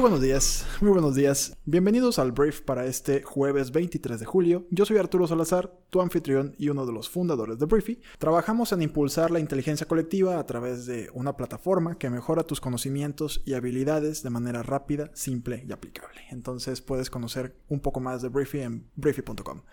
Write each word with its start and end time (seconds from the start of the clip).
Muy 0.00 0.08
buenos 0.08 0.24
días, 0.24 0.66
muy 0.80 0.92
buenos 0.92 1.14
días. 1.14 1.58
Bienvenidos 1.66 2.18
al 2.18 2.32
Brief 2.32 2.62
para 2.62 2.86
este 2.86 3.22
jueves 3.22 3.70
23 3.70 4.18
de 4.18 4.24
julio. 4.24 4.66
Yo 4.70 4.86
soy 4.86 4.96
Arturo 4.96 5.26
Salazar, 5.26 5.78
tu 5.90 6.00
anfitrión 6.00 6.54
y 6.56 6.70
uno 6.70 6.86
de 6.86 6.92
los 6.94 7.10
fundadores 7.10 7.58
de 7.58 7.66
Briefy. 7.66 8.00
Trabajamos 8.18 8.72
en 8.72 8.80
impulsar 8.80 9.30
la 9.30 9.40
inteligencia 9.40 9.86
colectiva 9.86 10.38
a 10.38 10.46
través 10.46 10.86
de 10.86 11.10
una 11.12 11.36
plataforma 11.36 11.98
que 11.98 12.08
mejora 12.08 12.44
tus 12.44 12.62
conocimientos 12.62 13.42
y 13.44 13.52
habilidades 13.52 14.22
de 14.22 14.30
manera 14.30 14.62
rápida, 14.62 15.10
simple 15.12 15.66
y 15.68 15.70
aplicable. 15.70 16.22
Entonces 16.30 16.80
puedes 16.80 17.10
conocer 17.10 17.54
un 17.68 17.80
poco 17.80 18.00
más 18.00 18.22
de 18.22 18.30
Briefy 18.30 18.60
en 18.60 18.88
briefy.com. 18.96 19.64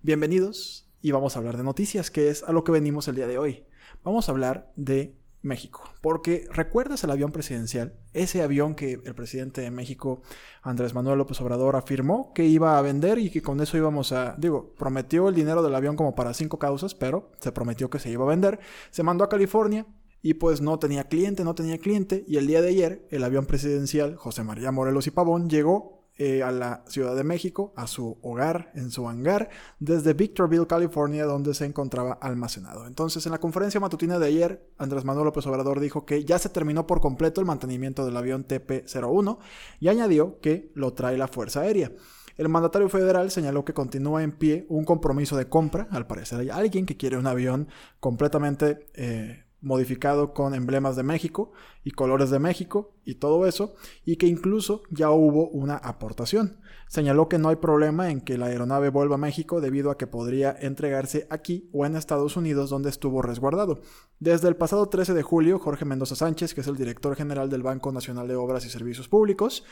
Bienvenidos 0.00 0.88
y 1.02 1.10
vamos 1.10 1.36
a 1.36 1.40
hablar 1.40 1.58
de 1.58 1.64
noticias, 1.64 2.10
que 2.10 2.30
es 2.30 2.44
a 2.44 2.52
lo 2.52 2.64
que 2.64 2.72
venimos 2.72 3.08
el 3.08 3.16
día 3.16 3.26
de 3.26 3.36
hoy. 3.36 3.66
Vamos 4.02 4.30
a 4.30 4.32
hablar 4.32 4.72
de 4.76 5.18
México. 5.46 5.82
Porque 6.02 6.46
recuerdas 6.52 7.02
el 7.04 7.10
avión 7.10 7.32
presidencial, 7.32 7.94
ese 8.12 8.42
avión 8.42 8.74
que 8.74 9.00
el 9.04 9.14
presidente 9.14 9.60
de 9.62 9.70
México, 9.70 10.22
Andrés 10.62 10.94
Manuel 10.94 11.18
López 11.18 11.40
Obrador, 11.40 11.76
afirmó 11.76 12.32
que 12.34 12.44
iba 12.44 12.78
a 12.78 12.82
vender 12.82 13.18
y 13.18 13.30
que 13.30 13.42
con 13.42 13.60
eso 13.60 13.76
íbamos 13.76 14.12
a, 14.12 14.34
digo, 14.38 14.74
prometió 14.78 15.28
el 15.28 15.34
dinero 15.34 15.62
del 15.62 15.74
avión 15.74 15.96
como 15.96 16.14
para 16.14 16.34
cinco 16.34 16.58
causas, 16.58 16.94
pero 16.94 17.30
se 17.40 17.52
prometió 17.52 17.88
que 17.88 17.98
se 17.98 18.10
iba 18.10 18.24
a 18.24 18.28
vender, 18.28 18.60
se 18.90 19.02
mandó 19.02 19.24
a 19.24 19.28
California 19.28 19.86
y 20.22 20.34
pues 20.34 20.60
no 20.60 20.78
tenía 20.78 21.04
cliente, 21.04 21.44
no 21.44 21.54
tenía 21.54 21.78
cliente 21.78 22.24
y 22.26 22.36
el 22.36 22.46
día 22.46 22.60
de 22.60 22.68
ayer 22.68 23.06
el 23.10 23.22
avión 23.22 23.46
presidencial 23.46 24.16
José 24.16 24.42
María 24.42 24.72
Morelos 24.72 25.06
y 25.06 25.12
Pavón 25.12 25.48
llegó 25.48 25.95
eh, 26.18 26.42
a 26.42 26.50
la 26.50 26.82
Ciudad 26.86 27.14
de 27.14 27.24
México, 27.24 27.74
a 27.76 27.86
su 27.86 28.18
hogar, 28.22 28.72
en 28.74 28.90
su 28.90 29.06
hangar, 29.06 29.50
desde 29.80 30.14
Victorville, 30.14 30.66
California, 30.66 31.26
donde 31.26 31.52
se 31.52 31.66
encontraba 31.66 32.14
almacenado. 32.14 32.86
Entonces, 32.86 33.26
en 33.26 33.32
la 33.32 33.38
conferencia 33.38 33.80
matutina 33.80 34.18
de 34.18 34.26
ayer, 34.26 34.70
Andrés 34.78 35.04
Manuel 35.04 35.26
López 35.26 35.46
Obrador 35.46 35.78
dijo 35.78 36.06
que 36.06 36.24
ya 36.24 36.38
se 36.38 36.48
terminó 36.48 36.86
por 36.86 37.02
completo 37.02 37.42
el 37.42 37.46
mantenimiento 37.46 38.06
del 38.06 38.16
avión 38.16 38.46
TP-01 38.46 39.38
y 39.78 39.88
añadió 39.88 40.40
que 40.40 40.72
lo 40.74 40.94
trae 40.94 41.18
la 41.18 41.28
Fuerza 41.28 41.60
Aérea. 41.60 41.92
El 42.36 42.48
mandatario 42.48 42.88
federal 42.88 43.30
señaló 43.30 43.64
que 43.64 43.74
continúa 43.74 44.22
en 44.22 44.32
pie 44.32 44.66
un 44.68 44.84
compromiso 44.84 45.36
de 45.36 45.48
compra. 45.48 45.88
Al 45.90 46.06
parecer 46.06 46.40
hay 46.40 46.50
alguien 46.50 46.86
que 46.86 46.96
quiere 46.96 47.16
un 47.16 47.26
avión 47.26 47.68
completamente 48.00 48.86
eh, 48.94 49.44
modificado 49.60 50.32
con 50.34 50.54
emblemas 50.54 50.96
de 50.96 51.02
México 51.02 51.52
y 51.82 51.90
colores 51.90 52.30
de 52.30 52.38
México 52.38 52.95
y 53.06 53.14
todo 53.14 53.46
eso, 53.46 53.74
y 54.04 54.16
que 54.16 54.26
incluso 54.26 54.82
ya 54.90 55.10
hubo 55.10 55.48
una 55.48 55.76
aportación. 55.76 56.58
Señaló 56.88 57.28
que 57.28 57.38
no 57.38 57.48
hay 57.48 57.56
problema 57.56 58.10
en 58.10 58.20
que 58.20 58.38
la 58.38 58.46
aeronave 58.46 58.90
vuelva 58.90 59.16
a 59.16 59.18
México 59.18 59.60
debido 59.60 59.90
a 59.90 59.98
que 59.98 60.06
podría 60.06 60.56
entregarse 60.60 61.26
aquí 61.30 61.68
o 61.72 61.84
en 61.84 61.96
Estados 61.96 62.36
Unidos 62.36 62.70
donde 62.70 62.90
estuvo 62.90 63.22
resguardado. 63.22 63.80
Desde 64.20 64.48
el 64.48 64.56
pasado 64.56 64.88
13 64.88 65.12
de 65.12 65.22
julio, 65.22 65.58
Jorge 65.58 65.84
Mendoza 65.84 66.14
Sánchez, 66.14 66.54
que 66.54 66.60
es 66.60 66.66
el 66.68 66.76
director 66.76 67.16
general 67.16 67.50
del 67.50 67.62
Banco 67.62 67.90
Nacional 67.92 68.28
de 68.28 68.36
Obras 68.36 68.64
y 68.64 68.70
Servicios 68.70 69.08
Públicos, 69.08 69.64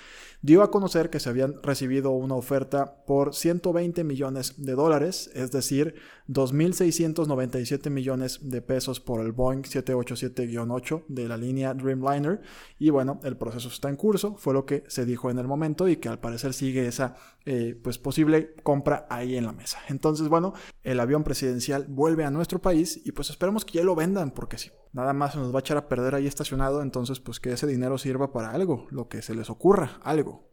dio 0.43 0.63
a 0.63 0.71
conocer 0.71 1.09
que 1.09 1.21
se 1.21 1.31
habían 1.31 1.63
recibido 1.63 2.11
una 2.11 2.35
oferta 2.35 3.05
por 3.07 3.35
120 3.35 4.05
millones 4.05 4.55
de 4.59 4.73
dólares, 4.73 5.31
es 5.35 5.51
decir, 5.51 5.95
2.697 6.29 7.91
millones 7.91 8.41
de 8.43 8.61
pesos 8.61 9.01
por 9.01 9.21
el 9.21 9.33
Boeing 9.33 9.63
787-8 9.63 11.05
de 11.09 11.29
la 11.29 11.37
línea 11.37 11.73
Dreamliner. 11.73 12.43
Y 12.79 12.91
bueno, 12.91 13.21
el 13.25 13.37
proceso 13.37 13.69
está 13.69 13.89
en 13.89 13.97
curso, 13.97 14.37
fue 14.37 14.55
lo 14.55 14.67
que 14.67 14.85
se 14.87 15.05
dijo 15.05 15.31
en 15.31 15.39
el 15.39 15.49
momento 15.49 15.89
y 15.89 15.97
que 15.97 16.09
al 16.09 16.21
parecer 16.21 16.53
sigue 16.53 16.87
esa 16.87 17.17
eh, 17.45 17.79
pues 17.83 17.99
posible 17.99 18.55
compra 18.63 19.07
ahí 19.11 19.37
en 19.37 19.47
la 19.47 19.53
mesa. 19.53 19.81
Entonces, 19.89 20.29
bueno, 20.29 20.55
el 20.83 21.01
avión 21.01 21.25
presidencial 21.25 21.87
vuelve 21.89 22.25
a 22.25 22.31
nuestro 22.31 22.61
país 22.61 23.01
y 23.05 23.13
pues 23.13 23.31
esperemos 23.31 23.65
que 23.65 23.79
ya 23.79 23.85
lo 23.85 23.95
vendan, 23.95 24.31
porque 24.31 24.59
si 24.59 24.71
nada 24.93 25.13
más 25.13 25.33
se 25.33 25.39
nos 25.39 25.53
va 25.53 25.59
a 25.59 25.61
echar 25.61 25.77
a 25.77 25.89
perder 25.89 26.15
ahí 26.15 26.27
estacionado, 26.27 26.83
entonces 26.83 27.19
pues 27.19 27.41
que 27.41 27.53
ese 27.53 27.67
dinero 27.67 27.99
sirva 27.99 28.33
para 28.33 28.51
algo, 28.51 28.87
lo 28.91 29.09
que 29.09 29.23
se 29.23 29.35
les 29.35 29.51
ocurra, 29.51 29.99
algo. 30.03 30.51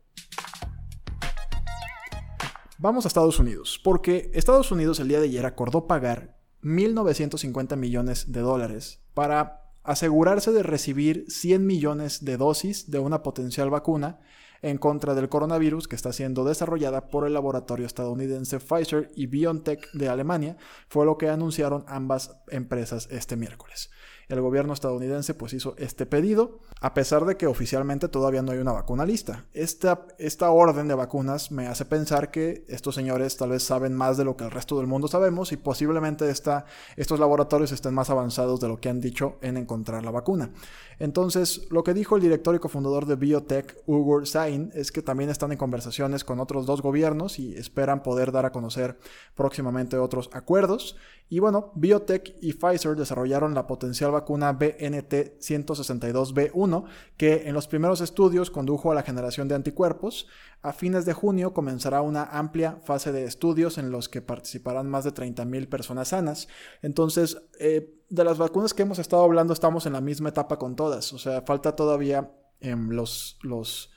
Vamos 2.80 3.06
a 3.06 3.10
Estados 3.10 3.38
Unidos, 3.40 3.80
porque 3.84 4.32
Estados 4.34 4.72
Unidos 4.72 5.00
el 5.00 5.08
día 5.08 5.20
de 5.20 5.26
ayer 5.26 5.46
acordó 5.46 5.86
pagar 5.86 6.40
1.950 6.64 7.76
millones 7.76 8.32
de 8.32 8.40
dólares 8.40 9.04
para 9.14 9.71
asegurarse 9.84 10.52
de 10.52 10.64
recibir 10.64 11.26
100 11.28 11.66
millones 11.66 12.24
de 12.24 12.38
dosis 12.38 12.90
de 12.92 13.00
una 13.00 13.24
potencial 13.24 13.70
vacuna 13.70 14.20
en 14.62 14.78
contra 14.78 15.16
del 15.16 15.30
coronavirus 15.30 15.88
que 15.88 15.96
está 15.96 16.14
siendo 16.14 16.44
desarrollada 16.46 17.08
por 17.08 17.26
el 17.26 17.34
laboratorio 17.34 17.88
estadounidense 17.88 18.60
Pfizer 18.60 19.12
y 19.16 19.26
BioNTech 19.26 19.92
de 19.94 20.08
Alemania, 20.08 20.58
fue 20.88 21.06
lo 21.06 21.18
que 21.18 21.30
anunciaron 21.30 21.84
ambas 21.88 22.38
empresas 22.50 23.08
este 23.12 23.36
miércoles 23.36 23.90
el 24.32 24.40
gobierno 24.40 24.74
estadounidense 24.74 25.34
pues 25.34 25.52
hizo 25.54 25.76
este 25.78 26.06
pedido, 26.06 26.60
a 26.80 26.94
pesar 26.94 27.26
de 27.26 27.36
que 27.36 27.48
oficialmente 27.48 28.08
todavía 28.08 28.42
no 28.42 28.54
hay 28.54 28.60
una 28.60 28.72
vacuna 28.72 29.06
lista. 29.06 29.46
Esta, 29.52 30.08
esta 30.18 30.52
orden 30.52 30.88
de 30.88 30.96
vacunas 30.96 31.52
me 31.52 31.68
hace 31.68 31.84
pensar 31.84 32.32
que 32.32 32.64
estos 32.70 32.96
señores 32.96 33.36
tal 33.36 33.50
vez 33.50 33.64
saben 33.64 33.94
más 33.94 34.16
de 34.16 34.24
lo 34.24 34.38
que 34.38 34.46
el 34.46 34.52
resto 34.52 34.78
del 34.78 34.88
mundo 34.88 35.10
sabemos 35.10 35.52
y 35.52 35.58
posiblemente 35.58 36.30
estos 36.30 37.20
laboratorios 37.20 37.74
estén 37.74 37.94
más 37.94 38.10
avanzados 38.10 38.62
de 38.62 38.70
lo 38.70 38.80
que 38.80 38.88
han 38.88 39.02
dicho 39.02 39.36
en 39.42 39.58
encontrar 39.58 40.06
la 40.06 40.12
vacuna. 40.12 40.52
Entonces, 40.98 41.68
lo 41.70 41.84
que 41.84 41.94
dijo 41.94 42.16
el 42.16 42.22
director 42.22 42.56
y 42.56 42.60
cofundador 42.60 43.08
de 43.08 43.16
Biotech, 43.16 43.84
Ugur 43.86 44.28
Sain, 44.28 44.72
es 44.76 44.94
que 44.94 45.02
también 45.02 45.30
están 45.30 45.52
en 45.52 45.58
conversaciones 45.58 46.24
con 46.24 46.40
otros 46.40 46.66
dos 46.66 46.82
gobiernos 46.82 47.38
y 47.38 47.56
esperan 47.56 48.02
poder 48.02 48.32
dar 48.32 48.46
a 48.46 48.52
conocer 48.52 48.98
próximamente 49.36 49.98
otros 49.98 50.30
acuerdos. 50.32 50.96
Y 51.28 51.40
bueno, 51.40 51.72
Biotech 51.76 52.36
y 52.42 52.54
Pfizer 52.54 52.96
desarrollaron 52.96 53.56
la 53.56 53.66
potencial 53.66 54.12
vacuna 54.12 54.21
BNT 54.26 55.40
162B1, 55.40 56.86
que 57.18 57.48
en 57.48 57.54
los 57.54 57.68
primeros 57.68 58.02
estudios 58.02 58.50
condujo 58.50 58.92
a 58.92 58.96
la 58.96 59.04
generación 59.04 59.48
de 59.48 59.56
anticuerpos. 59.56 60.28
A 60.62 60.74
fines 60.74 61.06
de 61.06 61.14
junio 61.14 61.54
comenzará 61.54 62.02
una 62.02 62.24
amplia 62.24 62.78
fase 62.84 63.12
de 63.12 63.24
estudios 63.24 63.78
en 63.78 63.92
los 63.92 64.10
que 64.10 64.22
participarán 64.22 64.90
más 64.90 65.04
de 65.04 65.14
30.000 65.14 65.70
personas 65.70 66.10
sanas. 66.10 66.48
Entonces, 66.82 67.42
eh, 67.60 67.94
de 68.10 68.24
las 68.24 68.38
vacunas 68.38 68.74
que 68.74 68.82
hemos 68.82 69.00
estado 69.00 69.24
hablando, 69.24 69.54
estamos 69.54 69.86
en 69.86 69.94
la 69.94 70.02
misma 70.02 70.30
etapa 70.30 70.58
con 70.58 70.76
todas. 70.76 71.14
O 71.14 71.20
sea, 71.20 71.42
falta 71.44 71.76
todavía 71.76 72.32
em, 72.60 72.90
los, 72.90 73.38
los 73.44 73.91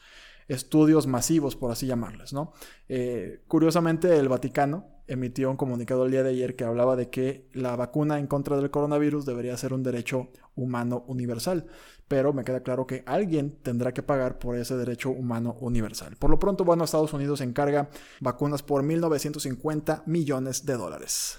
estudios 0.48 1.06
masivos, 1.06 1.56
por 1.56 1.70
así 1.70 1.86
llamarles, 1.86 2.32
¿no? 2.32 2.52
Eh, 2.88 3.42
curiosamente, 3.48 4.16
el 4.18 4.28
Vaticano 4.28 4.94
emitió 5.06 5.50
un 5.50 5.56
comunicado 5.56 6.04
el 6.04 6.10
día 6.10 6.22
de 6.22 6.30
ayer 6.30 6.56
que 6.56 6.64
hablaba 6.64 6.96
de 6.96 7.10
que 7.10 7.48
la 7.52 7.76
vacuna 7.76 8.18
en 8.18 8.26
contra 8.26 8.56
del 8.56 8.70
coronavirus 8.70 9.26
debería 9.26 9.56
ser 9.56 9.72
un 9.72 9.82
derecho 9.82 10.30
humano 10.54 11.04
universal, 11.08 11.66
pero 12.08 12.32
me 12.32 12.44
queda 12.44 12.62
claro 12.62 12.86
que 12.86 13.02
alguien 13.06 13.58
tendrá 13.62 13.92
que 13.92 14.02
pagar 14.02 14.38
por 14.38 14.56
ese 14.56 14.76
derecho 14.76 15.10
humano 15.10 15.56
universal. 15.60 16.16
Por 16.16 16.30
lo 16.30 16.38
pronto, 16.38 16.64
bueno, 16.64 16.84
Estados 16.84 17.12
Unidos 17.12 17.40
encarga 17.40 17.90
vacunas 18.20 18.62
por 18.62 18.82
1.950 18.82 20.02
millones 20.06 20.64
de 20.64 20.74
dólares. 20.74 21.36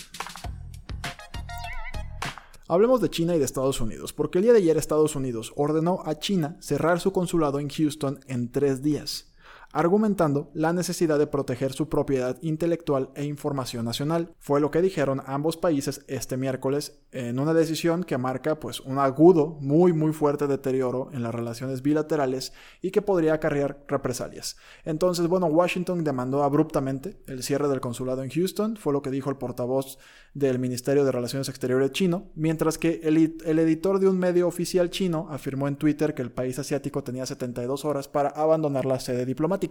Hablemos 2.67 2.99
de 2.99 3.11
China 3.11 3.35
y 3.35 3.39
de 3.39 3.45
Estados 3.45 3.79
Unidos, 3.79 4.11
porque 4.11 4.39
el 4.39 4.43
día 4.43 4.53
de 4.53 4.57
ayer 4.57 4.75
Estados 4.75 5.15
Unidos 5.15 5.53
ordenó 5.55 6.01
a 6.03 6.17
China 6.17 6.57
cerrar 6.61 6.99
su 6.99 7.13
consulado 7.13 7.59
en 7.59 7.69
Houston 7.69 8.19
en 8.27 8.51
tres 8.51 8.81
días 8.81 9.27
argumentando 9.75 10.49
la 10.53 10.71
necesidad 10.71 11.19
de 11.19 11.27
proteger 11.27 11.73
su 11.73 11.89
propiedad 11.89 12.37
intelectual 12.41 13.09
e 13.13 13.25
información 13.25 13.83
nacional. 13.83 14.33
Fue 14.39 14.61
lo 14.61 14.71
que 14.71 14.81
dijeron 14.81 15.21
ambos 15.25 15.57
países 15.57 16.05
este 16.07 16.37
miércoles 16.37 17.01
en 17.11 17.39
una 17.39 17.53
decisión 17.53 18.05
que 18.05 18.17
marca 18.17 18.57
pues 18.57 18.79
un 18.79 18.99
agudo, 18.99 19.57
muy 19.59 19.91
muy 19.91 20.13
fuerte 20.13 20.47
deterioro 20.47 21.09
en 21.11 21.23
las 21.23 21.35
relaciones 21.35 21.81
bilaterales 21.81 22.53
y 22.81 22.91
que 22.91 23.01
podría 23.01 23.33
acarrear 23.33 23.83
represalias. 23.89 24.55
Entonces, 24.85 25.27
bueno, 25.27 25.47
Washington 25.47 26.05
demandó 26.05 26.43
abruptamente 26.43 27.17
el 27.27 27.43
cierre 27.43 27.67
del 27.67 27.81
consulado 27.81 28.23
en 28.23 28.29
Houston, 28.29 28.77
fue 28.77 28.93
lo 28.93 29.01
que 29.01 29.11
dijo 29.11 29.29
el 29.29 29.35
portavoz 29.35 29.97
del 30.33 30.57
Ministerio 30.57 31.03
de 31.03 31.11
Relaciones 31.11 31.49
Exteriores 31.49 31.91
chino, 31.91 32.31
mientras 32.35 32.77
que 32.77 33.01
el, 33.03 33.37
el 33.45 33.59
editor 33.59 33.99
de 33.99 34.07
un 34.07 34.19
medio 34.19 34.47
oficial 34.47 34.89
chino 34.89 35.27
afirmó 35.29 35.67
en 35.67 35.75
Twitter 35.75 36.13
que 36.13 36.21
el 36.21 36.31
país 36.31 36.59
asiático 36.59 37.03
tenía 37.03 37.25
72 37.25 37.83
horas 37.83 38.07
para 38.07 38.29
abandonar 38.29 38.85
la 38.85 39.01
sede 39.01 39.25
diplomática 39.25 39.64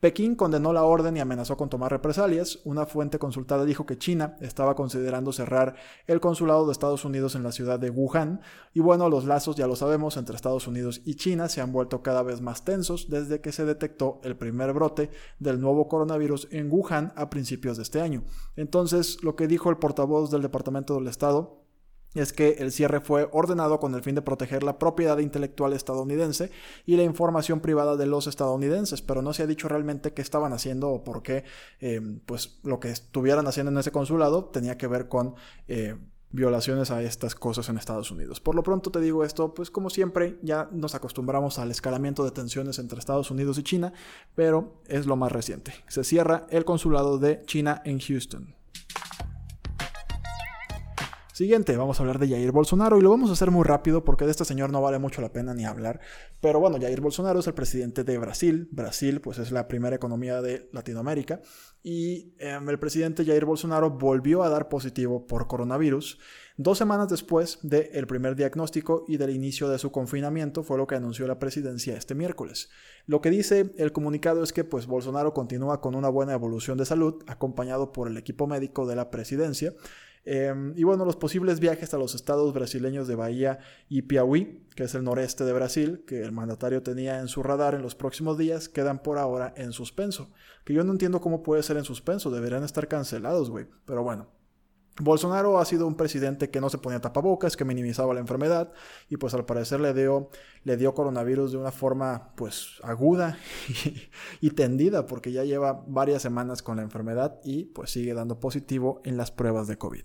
Pekín 0.00 0.34
condenó 0.34 0.72
la 0.72 0.84
orden 0.84 1.16
y 1.16 1.20
amenazó 1.20 1.56
con 1.56 1.68
tomar 1.68 1.90
represalias. 1.90 2.60
Una 2.64 2.86
fuente 2.86 3.18
consultada 3.18 3.64
dijo 3.64 3.86
que 3.86 3.98
China 3.98 4.36
estaba 4.40 4.74
considerando 4.74 5.32
cerrar 5.32 5.76
el 6.06 6.20
consulado 6.20 6.66
de 6.66 6.72
Estados 6.72 7.04
Unidos 7.04 7.34
en 7.34 7.42
la 7.42 7.52
ciudad 7.52 7.78
de 7.78 7.90
Wuhan. 7.90 8.40
Y 8.74 8.80
bueno, 8.80 9.08
los 9.08 9.24
lazos, 9.24 9.56
ya 9.56 9.66
lo 9.66 9.76
sabemos, 9.76 10.16
entre 10.16 10.36
Estados 10.36 10.66
Unidos 10.66 11.02
y 11.04 11.14
China 11.14 11.48
se 11.48 11.60
han 11.60 11.72
vuelto 11.72 12.02
cada 12.02 12.22
vez 12.22 12.40
más 12.40 12.64
tensos 12.64 13.08
desde 13.08 13.40
que 13.40 13.52
se 13.52 13.64
detectó 13.64 14.20
el 14.22 14.36
primer 14.36 14.72
brote 14.72 15.10
del 15.38 15.60
nuevo 15.60 15.88
coronavirus 15.88 16.48
en 16.50 16.70
Wuhan 16.70 17.12
a 17.16 17.30
principios 17.30 17.76
de 17.76 17.82
este 17.82 18.00
año. 18.00 18.24
Entonces, 18.56 19.22
lo 19.22 19.36
que 19.36 19.46
dijo 19.46 19.70
el 19.70 19.78
portavoz 19.78 20.30
del 20.30 20.42
Departamento 20.42 20.94
del 20.94 21.08
Estado 21.08 21.65
es 22.20 22.32
que 22.32 22.56
el 22.58 22.72
cierre 22.72 23.00
fue 23.00 23.28
ordenado 23.32 23.80
con 23.80 23.94
el 23.94 24.02
fin 24.02 24.14
de 24.14 24.22
proteger 24.22 24.62
la 24.62 24.78
propiedad 24.78 25.18
intelectual 25.18 25.72
estadounidense 25.72 26.50
y 26.84 26.96
la 26.96 27.02
información 27.02 27.60
privada 27.60 27.96
de 27.96 28.06
los 28.06 28.26
estadounidenses, 28.26 29.02
pero 29.02 29.22
no 29.22 29.32
se 29.32 29.42
ha 29.42 29.46
dicho 29.46 29.68
realmente 29.68 30.12
qué 30.12 30.22
estaban 30.22 30.52
haciendo 30.52 30.90
o 30.90 31.04
por 31.04 31.22
qué 31.22 31.44
eh, 31.80 32.00
pues, 32.26 32.58
lo 32.62 32.80
que 32.80 32.90
estuvieran 32.90 33.46
haciendo 33.46 33.72
en 33.72 33.78
ese 33.78 33.92
consulado 33.92 34.46
tenía 34.46 34.78
que 34.78 34.86
ver 34.86 35.08
con 35.08 35.34
eh, 35.68 35.96
violaciones 36.30 36.90
a 36.90 37.02
estas 37.02 37.34
cosas 37.34 37.68
en 37.68 37.78
Estados 37.78 38.10
Unidos. 38.10 38.40
Por 38.40 38.54
lo 38.54 38.62
pronto 38.62 38.90
te 38.90 39.00
digo 39.00 39.24
esto, 39.24 39.54
pues 39.54 39.70
como 39.70 39.90
siempre 39.90 40.38
ya 40.42 40.68
nos 40.72 40.94
acostumbramos 40.94 41.58
al 41.58 41.70
escalamiento 41.70 42.24
de 42.24 42.30
tensiones 42.30 42.78
entre 42.78 42.98
Estados 42.98 43.30
Unidos 43.30 43.58
y 43.58 43.62
China, 43.62 43.92
pero 44.34 44.80
es 44.86 45.06
lo 45.06 45.16
más 45.16 45.32
reciente. 45.32 45.72
Se 45.88 46.04
cierra 46.04 46.46
el 46.50 46.64
consulado 46.64 47.18
de 47.18 47.42
China 47.46 47.82
en 47.84 47.98
Houston. 48.00 48.54
Siguiente, 51.36 51.76
vamos 51.76 52.00
a 52.00 52.02
hablar 52.02 52.18
de 52.18 52.30
Jair 52.30 52.50
Bolsonaro 52.50 52.96
y 52.96 53.02
lo 53.02 53.10
vamos 53.10 53.28
a 53.28 53.34
hacer 53.34 53.50
muy 53.50 53.62
rápido 53.62 54.04
porque 54.04 54.24
de 54.24 54.30
este 54.30 54.46
señor 54.46 54.72
no 54.72 54.80
vale 54.80 54.98
mucho 54.98 55.20
la 55.20 55.34
pena 55.34 55.52
ni 55.52 55.66
hablar. 55.66 56.00
Pero 56.40 56.60
bueno, 56.60 56.78
Jair 56.80 57.02
Bolsonaro 57.02 57.40
es 57.40 57.46
el 57.46 57.52
presidente 57.52 58.04
de 58.04 58.16
Brasil. 58.16 58.70
Brasil 58.72 59.20
pues 59.20 59.36
es 59.36 59.52
la 59.52 59.68
primera 59.68 59.94
economía 59.94 60.40
de 60.40 60.70
Latinoamérica 60.72 61.42
y 61.82 62.32
em, 62.38 62.66
el 62.70 62.78
presidente 62.78 63.22
Jair 63.22 63.44
Bolsonaro 63.44 63.90
volvió 63.90 64.44
a 64.44 64.48
dar 64.48 64.70
positivo 64.70 65.26
por 65.26 65.46
coronavirus. 65.46 66.18
Dos 66.56 66.78
semanas 66.78 67.10
después 67.10 67.58
del 67.60 68.06
primer 68.06 68.34
diagnóstico 68.34 69.04
y 69.06 69.18
del 69.18 69.28
inicio 69.28 69.68
de 69.68 69.78
su 69.78 69.92
confinamiento 69.92 70.62
fue 70.62 70.78
lo 70.78 70.86
que 70.86 70.94
anunció 70.94 71.26
la 71.26 71.38
presidencia 71.38 71.98
este 71.98 72.14
miércoles. 72.14 72.70
Lo 73.04 73.20
que 73.20 73.28
dice 73.28 73.74
el 73.76 73.92
comunicado 73.92 74.42
es 74.42 74.54
que 74.54 74.64
pues 74.64 74.86
Bolsonaro 74.86 75.34
continúa 75.34 75.82
con 75.82 75.94
una 75.94 76.08
buena 76.08 76.32
evolución 76.32 76.78
de 76.78 76.86
salud 76.86 77.22
acompañado 77.26 77.92
por 77.92 78.08
el 78.08 78.16
equipo 78.16 78.46
médico 78.46 78.86
de 78.86 78.96
la 78.96 79.10
presidencia 79.10 79.74
Em, 80.28 80.74
y 80.76 80.82
bueno, 80.82 81.04
los 81.04 81.14
posibles 81.14 81.60
viajes 81.60 81.94
a 81.94 81.98
los 81.98 82.16
estados 82.16 82.52
brasileños 82.52 83.06
de 83.06 83.14
Bahía 83.14 83.60
y 83.88 84.02
Piauí, 84.02 84.66
que 84.74 84.82
es 84.82 84.94
el 84.96 85.04
noreste 85.04 85.44
de 85.44 85.52
Brasil, 85.52 86.02
que 86.04 86.22
el 86.22 86.32
mandatario 86.32 86.82
tenía 86.82 87.20
en 87.20 87.28
su 87.28 87.44
radar 87.44 87.76
en 87.76 87.82
los 87.82 87.94
próximos 87.94 88.36
días, 88.36 88.68
quedan 88.68 89.04
por 89.04 89.18
ahora 89.18 89.54
en 89.56 89.70
suspenso. 89.70 90.32
Que 90.64 90.74
yo 90.74 90.82
no 90.82 90.90
entiendo 90.90 91.20
cómo 91.20 91.44
puede 91.44 91.62
ser 91.62 91.76
en 91.76 91.84
suspenso, 91.84 92.32
deberían 92.32 92.64
estar 92.64 92.88
cancelados, 92.88 93.50
güey. 93.50 93.68
Pero 93.84 94.02
bueno, 94.02 94.26
Bolsonaro 95.00 95.58
ha 95.58 95.64
sido 95.64 95.86
un 95.86 95.94
presidente 95.94 96.50
que 96.50 96.60
no 96.60 96.70
se 96.70 96.78
ponía 96.78 97.00
tapabocas, 97.00 97.56
que 97.56 97.64
minimizaba 97.64 98.14
la 98.14 98.20
enfermedad 98.20 98.72
y 99.10 99.18
pues 99.18 99.34
al 99.34 99.44
parecer 99.44 99.80
le 99.80 99.92
dio, 99.92 100.30
le 100.64 100.76
dio 100.76 100.94
coronavirus 100.94 101.52
de 101.52 101.58
una 101.58 101.70
forma 101.70 102.32
pues 102.34 102.80
aguda 102.82 103.38
y, 104.40 104.50
tendida 104.50 105.06
porque 105.06 105.32
ya 105.32 105.44
lleva 105.44 105.84
varias 105.86 106.22
semanas 106.22 106.62
con 106.62 106.76
la 106.76 106.82
enfermedad 106.82 107.40
y 107.44 107.64
pues 107.64 107.90
sigue 107.90 108.14
dando 108.14 108.40
positivo 108.40 109.02
en 109.04 109.18
las 109.18 109.30
pruebas 109.30 109.66
de 109.66 109.76
COVID. 109.76 110.04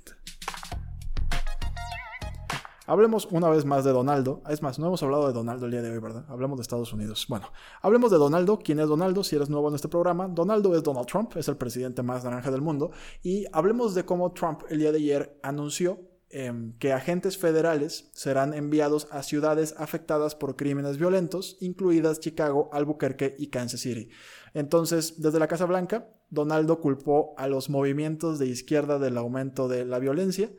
Hablemos 2.88 3.28
una 3.30 3.48
vez 3.48 3.64
más 3.64 3.84
de 3.84 3.92
Donaldo. 3.92 4.42
Es 4.50 4.64
más, 4.64 4.80
no 4.80 4.88
hemos 4.88 5.04
hablado 5.04 5.28
de 5.28 5.34
Donaldo 5.34 5.66
el 5.66 5.72
día 5.72 5.84
de 5.84 5.92
hoy, 5.92 6.00
¿verdad? 6.00 6.26
Hablemos 6.30 6.58
de 6.58 6.64
Estados 6.64 6.92
Unidos. 6.92 7.28
Bueno, 7.30 7.48
hablemos 7.82 8.10
de 8.10 8.18
Donaldo. 8.18 8.58
¿Quién 8.58 8.80
es 8.80 8.88
Donaldo? 8.88 9.24
Si 9.24 9.36
eres 9.36 9.50
nuevo 9.50 9.70
en 9.70 9.76
este 9.76 9.88
programa, 9.88 10.28
Donaldo 10.28 10.76
es 10.76 10.82
Donald 10.82 11.06
Trump, 11.06 11.38
es 11.38 11.48
el 11.48 11.58
presidente 11.58 12.02
más 12.02 12.24
naranja 12.24 12.50
del 12.50 12.62
mundo. 12.62 12.92
Y 13.22 13.46
hablemos 13.54 13.94
de 13.94 14.04
cómo 14.04 14.32
Trump 14.32 14.64
el 14.70 14.80
día 14.80 14.92
de 14.92 14.98
ayer 14.98 15.40
anunció 15.44 16.00
em, 16.32 16.74
que 16.80 16.92
agentes 16.92 17.38
federales 17.38 18.10
serán 18.14 18.56
enviados 18.56 19.08
a 19.12 19.22
ciudades 19.22 19.76
afectadas 19.78 20.34
por 20.34 20.56
crímenes 20.56 20.98
violentos, 20.98 21.58
incluidas 21.60 22.20
Chicago, 22.20 22.70
Albuquerque 22.74 23.36
y 23.38 23.48
Kansas 23.48 23.82
City. 23.82 24.10
Entonces, 24.56 25.22
desde 25.22 25.38
la 25.38 25.48
Casa 25.48 25.66
Blanca, 25.66 26.08
Donaldo 26.32 26.80
culpó 26.80 27.36
a 27.38 27.48
los 27.48 27.70
movimientos 27.70 28.40
de 28.40 28.48
izquierda 28.48 28.98
del 28.98 29.18
aumento 29.18 29.68
de 29.68 29.86
la 29.86 30.00
violencia 30.00 30.50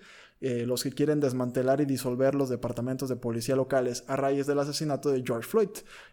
eh, 0.44 0.66
los 0.66 0.82
que 0.82 0.90
quieren 0.90 1.20
desmantelar 1.20 1.80
y 1.80 1.84
disolver 1.84 2.34
los 2.34 2.48
departamentos 2.48 3.08
de 3.08 3.14
policía 3.14 3.54
locales 3.54 4.02
a 4.08 4.16
raíz 4.16 4.44
del 4.44 4.58
asesinato 4.58 5.10
de 5.10 5.22
George 5.24 5.48
Floyd. 5.48 5.68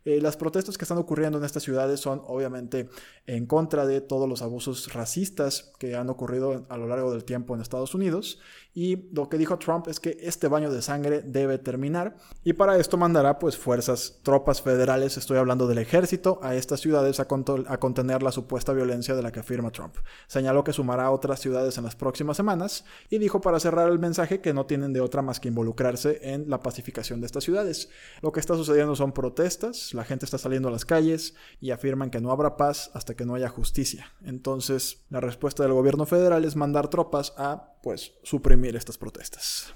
Eh, 0.06 0.22
las 0.22 0.38
protestas 0.38 0.78
que 0.78 0.86
están 0.86 1.00
ocurriendo 1.00 1.40
en 1.40 1.44
estas 1.44 1.64
ciudades 1.64 2.00
son 2.00 2.22
obviamente 2.28 2.90
en 3.26 3.48
contra 3.48 3.88
de 3.88 4.02
todos 4.02 4.30
los 4.30 4.44
abusos 4.44 4.94
racistas 4.94 5.74
que 5.80 5.96
han 5.96 6.12
ocurrido 6.12 6.68
a 6.70 6.78
lo 6.78 6.88
largo 6.88 7.12
del 7.12 7.24
tiempo 7.24 7.56
en 7.56 7.62
Estados 7.62 7.96
Unidos 7.96 8.40
y 8.74 9.10
lo 9.14 9.30
que 9.30 9.38
dijo 9.40 9.58
Trump 9.58 9.88
es 9.88 10.00
que 10.00 10.18
este 10.22 10.48
baño 10.48 10.72
de 10.72 10.82
sangre 10.84 11.22
debe 11.22 11.58
terminar 11.58 12.16
y 12.44 12.54
para 12.54 12.78
esto 12.78 12.98
mandará 12.98 13.40
pues 13.40 13.58
fuerzas, 13.58 14.20
tropas 14.22 14.62
federales, 14.62 15.18
estoy 15.18 15.38
hablando 15.38 15.68
del 15.68 15.80
ejército, 15.80 16.40
a 16.44 16.54
estas 16.56 16.80
ciudades 16.80 17.20
a, 17.20 17.24
a 17.24 17.80
contener 17.80 18.22
la 18.22 18.32
supuesta 18.32 18.74
violencia 18.74 19.16
de 19.16 19.24
la 19.24 19.32
que 19.32 19.40
afirma 19.40 19.72
Trump. 19.72 19.96
Señaló 20.28 20.64
que 20.64 20.72
sumará 20.72 21.10
otras 21.10 21.40
ciudades 21.40 21.78
en 21.80 21.84
las 21.84 21.96
próximas 21.96 22.38
semanas 22.38 22.86
y 23.10 23.18
dijo 23.18 23.42
para 23.42 23.60
cerrar 23.60 23.90
el 23.90 23.98
que 24.28 24.54
no 24.54 24.66
tienen 24.66 24.94
de 24.94 25.02
otra 25.02 25.22
más 25.22 25.40
que 25.40 25.48
involucrarse 25.48 26.20
en 26.22 26.50
la 26.50 26.62
pacificación 26.62 27.22
de 27.22 27.26
estas 27.26 27.44
ciudades. 27.44 27.90
Lo 28.22 28.32
que 28.32 28.40
está 28.40 28.56
sucediendo 28.56 28.96
son 28.96 29.14
protestas, 29.14 29.94
la 29.94 30.04
gente 30.04 30.26
está 30.26 30.38
saliendo 30.38 30.68
a 30.68 30.72
las 30.72 30.86
calles 30.86 31.36
y 31.62 31.72
afirman 31.72 32.10
que 32.12 32.22
no 32.22 32.32
habrá 32.32 32.58
paz 32.58 32.92
hasta 32.94 33.16
que 33.16 33.26
no 33.26 33.36
haya 33.36 33.50
justicia. 33.50 34.14
Entonces, 34.24 35.06
la 35.10 35.22
respuesta 35.22 35.64
del 35.64 35.74
gobierno 35.74 36.06
federal 36.06 36.46
es 36.46 36.56
mandar 36.56 36.90
tropas 36.90 37.34
a 37.38 37.74
pues 37.82 38.14
suprimir 38.24 38.76
estas 38.76 38.98
protestas. 38.98 39.74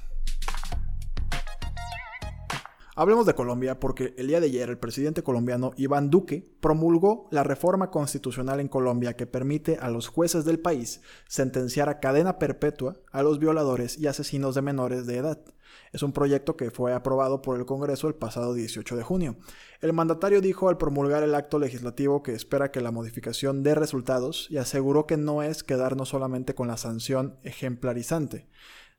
Hablemos 2.96 3.26
de 3.26 3.34
Colombia 3.34 3.80
porque 3.80 4.14
el 4.18 4.28
día 4.28 4.40
de 4.40 4.46
ayer 4.46 4.70
el 4.70 4.78
presidente 4.78 5.24
colombiano 5.24 5.72
Iván 5.78 6.12
Duque 6.12 6.46
promulgó 6.60 7.28
la 7.32 7.44
reforma 7.44 7.90
constitucional 7.90 8.60
en 8.60 8.68
Colombia 8.68 9.16
que 9.16 9.26
permite 9.26 9.78
a 9.82 9.90
los 9.90 10.10
jueces 10.10 10.46
del 10.46 10.60
país 10.60 11.02
sentenciar 11.28 11.90
a 11.90 12.00
cadena 12.00 12.38
perpetua 12.38 12.98
a 13.12 13.24
los 13.24 13.40
violadores 13.40 13.98
y 13.98 14.06
asesinos 14.06 14.54
de 14.54 14.62
menores 14.62 15.08
de 15.08 15.18
edad. 15.18 15.44
Es 15.92 16.04
un 16.04 16.14
proyecto 16.14 16.56
que 16.56 16.70
fue 16.70 16.94
aprobado 16.94 17.42
por 17.42 17.58
el 17.58 17.66
Congreso 17.66 18.08
el 18.08 18.14
pasado 18.14 18.54
18 18.54 18.96
de 18.96 19.02
junio. 19.02 19.38
El 19.82 19.94
mandatario 19.94 20.40
dijo 20.40 20.70
al 20.70 20.78
promulgar 20.78 21.24
el 21.24 21.34
acto 21.34 21.58
legislativo 21.58 22.22
que 22.22 22.34
espera 22.34 22.70
que 22.70 22.82
la 22.82 22.92
modificación 22.92 23.64
dé 23.64 23.74
resultados 23.74 24.46
y 24.52 24.58
aseguró 24.58 25.08
que 25.08 25.18
no 25.18 25.42
es 25.42 25.64
quedarnos 25.64 26.10
solamente 26.10 26.54
con 26.54 26.68
la 26.68 26.78
sanción 26.78 27.40
ejemplarizante 27.42 28.48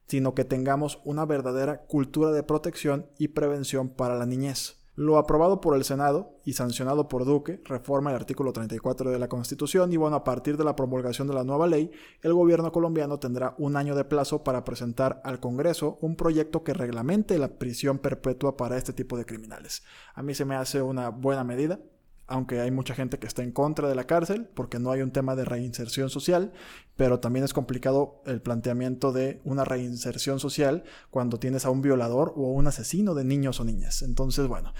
sino 0.06 0.34
que 0.34 0.44
tengamos 0.44 1.00
una 1.04 1.24
verdadera 1.24 1.82
cultura 1.86 2.30
de 2.30 2.42
protección 2.42 3.06
y 3.18 3.28
prevención 3.28 3.88
para 3.88 4.16
la 4.16 4.26
niñez. 4.26 4.84
Lo 4.96 5.18
aprobado 5.18 5.60
por 5.60 5.74
el 5.74 5.82
Senado 5.82 6.38
y 6.44 6.52
sancionado 6.52 7.08
por 7.08 7.24
Duque 7.24 7.60
reforma 7.64 8.10
el 8.10 8.16
artículo 8.16 8.52
34 8.52 9.10
de 9.10 9.18
la 9.18 9.28
Constitución 9.28 9.92
y 9.92 9.96
bueno, 9.96 10.14
a 10.14 10.22
partir 10.22 10.56
de 10.56 10.62
la 10.62 10.76
promulgación 10.76 11.26
de 11.26 11.34
la 11.34 11.42
nueva 11.42 11.66
ley, 11.66 11.90
el 12.22 12.32
gobierno 12.32 12.70
colombiano 12.70 13.18
tendrá 13.18 13.56
un 13.58 13.76
año 13.76 13.96
de 13.96 14.04
plazo 14.04 14.44
para 14.44 14.62
presentar 14.62 15.20
al 15.24 15.40
Congreso 15.40 15.98
un 16.00 16.14
proyecto 16.14 16.62
que 16.62 16.74
reglamente 16.74 17.38
la 17.38 17.58
prisión 17.58 17.98
perpetua 17.98 18.56
para 18.56 18.76
este 18.76 18.92
tipo 18.92 19.18
de 19.18 19.26
criminales. 19.26 19.82
A 20.14 20.22
mí 20.22 20.32
se 20.32 20.44
me 20.44 20.54
hace 20.54 20.80
una 20.80 21.08
buena 21.08 21.42
medida, 21.42 21.80
aunque 22.26 22.60
hay 22.60 22.70
mucha 22.70 22.94
gente 22.94 23.18
que 23.18 23.26
está 23.26 23.42
en 23.42 23.52
contra 23.52 23.88
de 23.88 23.94
la 23.94 24.04
cárcel 24.04 24.48
porque 24.54 24.78
no 24.78 24.90
hay 24.90 25.02
un 25.02 25.10
tema 25.10 25.36
de 25.36 25.44
reinserción 25.44 26.10
social, 26.10 26.52
pero 26.96 27.20
también 27.20 27.44
es 27.44 27.52
complicado 27.52 28.22
el 28.26 28.40
planteamiento 28.40 29.12
de 29.12 29.40
una 29.44 29.64
reinserción 29.64 30.40
social 30.40 30.84
cuando 31.10 31.38
tienes 31.38 31.64
a 31.66 31.70
un 31.70 31.82
violador 31.82 32.32
o 32.36 32.52
un 32.52 32.66
asesino 32.66 33.14
de 33.14 33.24
niños 33.24 33.60
o 33.60 33.64
niñas. 33.64 34.02
Entonces, 34.02 34.46
bueno, 34.46 34.72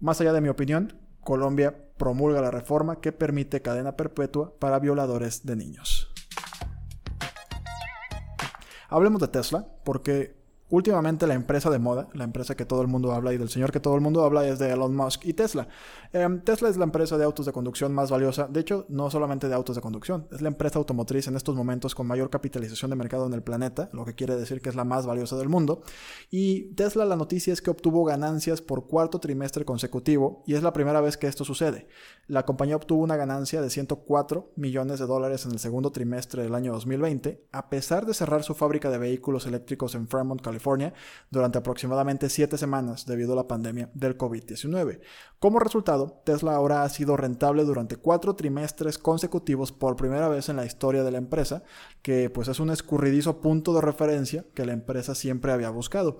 más 0.00 0.20
allá 0.20 0.32
de 0.32 0.40
mi 0.40 0.48
opinión, 0.48 0.98
Colombia 1.20 1.90
promulga 1.96 2.40
la 2.40 2.50
reforma 2.50 3.00
que 3.00 3.12
permite 3.12 3.62
cadena 3.62 3.96
perpetua 3.96 4.58
para 4.58 4.78
violadores 4.78 5.44
de 5.44 5.56
niños. 5.56 6.10
Hablemos 8.88 9.20
de 9.20 9.28
Tesla, 9.28 9.68
porque 9.84 10.39
Últimamente 10.70 11.26
la 11.26 11.34
empresa 11.34 11.68
de 11.68 11.80
moda, 11.80 12.08
la 12.14 12.22
empresa 12.22 12.54
que 12.54 12.64
todo 12.64 12.80
el 12.80 12.86
mundo 12.86 13.12
habla 13.12 13.32
y 13.32 13.38
del 13.38 13.48
señor 13.48 13.72
que 13.72 13.80
todo 13.80 13.96
el 13.96 14.00
mundo 14.00 14.24
habla 14.24 14.46
es 14.46 14.60
de 14.60 14.70
Elon 14.70 14.94
Musk 14.94 15.24
y 15.24 15.32
Tesla. 15.32 15.66
Em, 16.12 16.40
Tesla 16.42 16.68
es 16.68 16.76
la 16.76 16.84
empresa 16.84 17.18
de 17.18 17.24
autos 17.24 17.44
de 17.46 17.52
conducción 17.52 17.92
más 17.92 18.08
valiosa, 18.08 18.46
de 18.46 18.60
hecho 18.60 18.86
no 18.88 19.10
solamente 19.10 19.48
de 19.48 19.54
autos 19.54 19.74
de 19.74 19.82
conducción, 19.82 20.28
es 20.30 20.42
la 20.42 20.48
empresa 20.48 20.78
automotriz 20.78 21.26
en 21.26 21.34
estos 21.34 21.56
momentos 21.56 21.96
con 21.96 22.06
mayor 22.06 22.30
capitalización 22.30 22.90
de 22.90 22.96
mercado 22.96 23.26
en 23.26 23.32
el 23.32 23.42
planeta, 23.42 23.90
lo 23.92 24.04
que 24.04 24.14
quiere 24.14 24.36
decir 24.36 24.60
que 24.60 24.68
es 24.68 24.76
la 24.76 24.84
más 24.84 25.06
valiosa 25.06 25.36
del 25.36 25.48
mundo. 25.48 25.82
Y 26.30 26.72
Tesla 26.74 27.04
la 27.04 27.16
noticia 27.16 27.52
es 27.52 27.60
que 27.60 27.70
obtuvo 27.70 28.04
ganancias 28.04 28.62
por 28.62 28.86
cuarto 28.86 29.18
trimestre 29.18 29.64
consecutivo 29.64 30.44
y 30.46 30.54
es 30.54 30.62
la 30.62 30.72
primera 30.72 31.00
vez 31.00 31.16
que 31.16 31.26
esto 31.26 31.44
sucede. 31.44 31.88
La 32.28 32.44
compañía 32.44 32.76
obtuvo 32.76 33.02
una 33.02 33.16
ganancia 33.16 33.60
de 33.60 33.70
104 33.70 34.52
millones 34.54 35.00
de 35.00 35.06
dólares 35.06 35.46
en 35.46 35.50
el 35.50 35.58
segundo 35.58 35.90
trimestre 35.90 36.44
del 36.44 36.54
año 36.54 36.72
2020, 36.74 37.48
a 37.50 37.68
pesar 37.70 38.06
de 38.06 38.14
cerrar 38.14 38.44
su 38.44 38.54
fábrica 38.54 38.88
de 38.88 38.98
vehículos 38.98 39.46
eléctricos 39.46 39.96
en 39.96 40.06
Fremont, 40.06 40.40
California 40.40 40.59
durante 41.30 41.58
aproximadamente 41.58 42.28
siete 42.28 42.58
semanas 42.58 43.06
debido 43.06 43.32
a 43.32 43.36
la 43.36 43.48
pandemia 43.48 43.90
del 43.94 44.16
COVID-19. 44.16 45.00
Como 45.38 45.58
resultado, 45.58 46.20
Tesla 46.24 46.54
ahora 46.54 46.82
ha 46.82 46.88
sido 46.88 47.16
rentable 47.16 47.64
durante 47.64 47.96
cuatro 47.96 48.36
trimestres 48.36 48.98
consecutivos 48.98 49.72
por 49.72 49.96
primera 49.96 50.28
vez 50.28 50.48
en 50.48 50.56
la 50.56 50.66
historia 50.66 51.02
de 51.02 51.10
la 51.10 51.18
empresa, 51.18 51.62
que 52.02 52.30
pues 52.30 52.48
es 52.48 52.60
un 52.60 52.70
escurridizo 52.70 53.40
punto 53.40 53.74
de 53.74 53.80
referencia 53.80 54.44
que 54.54 54.66
la 54.66 54.72
empresa 54.72 55.14
siempre 55.14 55.52
había 55.52 55.70
buscado. 55.70 56.18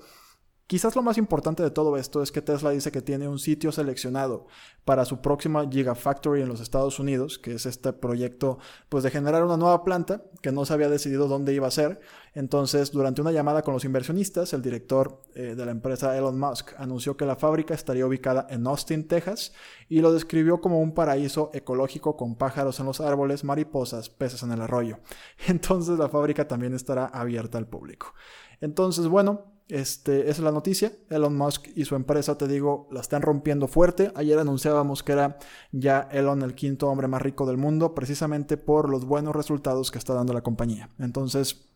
Quizás 0.70 0.94
lo 0.94 1.02
más 1.02 1.18
importante 1.18 1.64
de 1.64 1.72
todo 1.72 1.96
esto 1.96 2.22
es 2.22 2.30
que 2.30 2.42
Tesla 2.42 2.70
dice 2.70 2.92
que 2.92 3.02
tiene 3.02 3.26
un 3.26 3.40
sitio 3.40 3.72
seleccionado 3.72 4.46
para 4.84 5.04
su 5.04 5.20
próxima 5.20 5.68
Gigafactory 5.68 6.42
en 6.42 6.48
los 6.48 6.60
Estados 6.60 7.00
Unidos, 7.00 7.40
que 7.40 7.54
es 7.54 7.66
este 7.66 7.92
proyecto 7.92 8.60
pues 8.88 9.02
de 9.02 9.10
generar 9.10 9.42
una 9.42 9.56
nueva 9.56 9.82
planta 9.82 10.22
que 10.42 10.52
no 10.52 10.64
se 10.64 10.72
había 10.72 10.88
decidido 10.88 11.26
dónde 11.26 11.52
iba 11.54 11.66
a 11.66 11.72
ser. 11.72 12.00
Entonces, 12.34 12.92
durante 12.92 13.20
una 13.20 13.32
llamada 13.32 13.62
con 13.62 13.74
los 13.74 13.84
inversionistas, 13.84 14.52
el 14.52 14.62
director 14.62 15.20
eh, 15.34 15.56
de 15.56 15.66
la 15.66 15.72
empresa 15.72 16.16
Elon 16.16 16.38
Musk 16.38 16.74
anunció 16.78 17.16
que 17.16 17.26
la 17.26 17.34
fábrica 17.34 17.74
estaría 17.74 18.06
ubicada 18.06 18.46
en 18.48 18.64
Austin, 18.68 19.08
Texas, 19.08 19.52
y 19.88 20.00
lo 20.00 20.12
describió 20.12 20.60
como 20.60 20.78
un 20.78 20.94
paraíso 20.94 21.50
ecológico 21.52 22.16
con 22.16 22.36
pájaros 22.36 22.78
en 22.78 22.86
los 22.86 23.00
árboles, 23.00 23.42
mariposas, 23.42 24.08
peces 24.08 24.44
en 24.44 24.52
el 24.52 24.60
arroyo. 24.60 25.00
Entonces, 25.48 25.98
la 25.98 26.08
fábrica 26.08 26.46
también 26.46 26.74
estará 26.74 27.06
abierta 27.06 27.58
al 27.58 27.66
público. 27.66 28.14
Entonces, 28.60 29.08
bueno, 29.08 29.49
este, 29.70 30.22
esa 30.22 30.30
es 30.30 30.40
la 30.40 30.52
noticia. 30.52 30.92
Elon 31.08 31.36
Musk 31.36 31.68
y 31.74 31.84
su 31.84 31.94
empresa, 31.94 32.36
te 32.36 32.48
digo, 32.48 32.88
la 32.90 33.00
están 33.00 33.22
rompiendo 33.22 33.68
fuerte. 33.68 34.12
Ayer 34.14 34.38
anunciábamos 34.38 35.02
que 35.02 35.12
era 35.12 35.38
ya 35.72 36.08
Elon 36.12 36.42
el 36.42 36.54
quinto 36.54 36.88
hombre 36.88 37.08
más 37.08 37.22
rico 37.22 37.46
del 37.46 37.56
mundo, 37.56 37.94
precisamente 37.94 38.56
por 38.56 38.88
los 38.88 39.04
buenos 39.04 39.34
resultados 39.34 39.90
que 39.90 39.98
está 39.98 40.14
dando 40.14 40.32
la 40.32 40.42
compañía. 40.42 40.90
Entonces, 40.98 41.70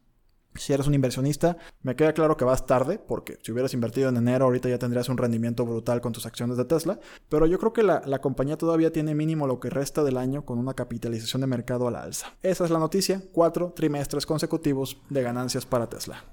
si 0.56 0.72
eres 0.72 0.86
un 0.86 0.94
inversionista, 0.94 1.56
me 1.82 1.96
queda 1.96 2.12
claro 2.12 2.36
que 2.36 2.44
vas 2.44 2.66
tarde, 2.66 2.98
porque 2.98 3.38
si 3.42 3.52
hubieras 3.52 3.74
invertido 3.74 4.08
en 4.08 4.16
enero, 4.16 4.44
ahorita 4.44 4.68
ya 4.68 4.78
tendrías 4.78 5.08
un 5.08 5.16
rendimiento 5.16 5.64
brutal 5.64 6.00
con 6.00 6.12
tus 6.12 6.26
acciones 6.26 6.56
de 6.56 6.64
Tesla. 6.64 7.00
Pero 7.28 7.46
yo 7.46 7.58
creo 7.58 7.72
que 7.72 7.82
la, 7.82 8.02
la, 8.06 8.20
compañía 8.20 8.56
todavía 8.56 8.92
tiene 8.92 9.14
mínimo 9.14 9.46
lo 9.46 9.58
que 9.58 9.70
resta 9.70 10.04
del 10.04 10.16
año 10.16 10.44
con 10.44 10.58
una 10.58 10.74
capitalización 10.74 11.40
de 11.40 11.46
mercado 11.48 11.88
a 11.88 11.90
la 11.90 12.02
alza. 12.02 12.34
Esa 12.42 12.64
es 12.64 12.70
la 12.70 12.78
noticia, 12.78 13.22
cuatro 13.32 13.72
trimestres 13.74 14.26
consecutivos 14.26 14.98
de 15.10 15.22
ganancias 15.22 15.66
para 15.66 15.88
Tesla. 15.88 16.24